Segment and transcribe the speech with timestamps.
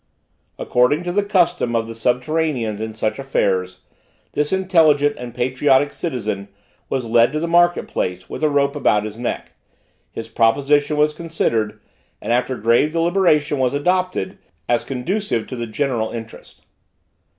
[0.57, 3.81] According to the custom of the subterraneans in such affairs,
[4.31, 6.47] this intelligent and patriotic citizen
[6.89, 9.51] was led to the market place, with a rope about his neck:
[10.09, 11.79] his proposition was considered,
[12.19, 16.65] and after grave deliberation was adopted, as conducive to the general interest.